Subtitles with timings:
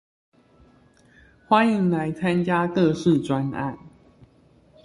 [1.47, 3.77] 歡迎來參加各式專案